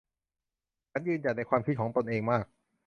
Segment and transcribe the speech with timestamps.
[0.91, 2.45] ฉันยืนหยัดในความคิดของตนเองมาก